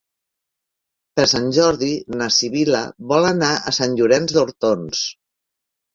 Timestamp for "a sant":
3.57-3.95